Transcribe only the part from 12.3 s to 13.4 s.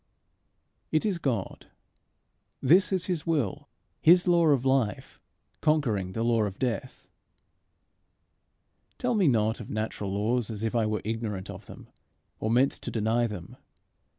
or meant to deny